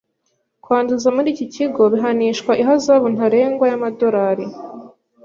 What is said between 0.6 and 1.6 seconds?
Kwanduza muri iki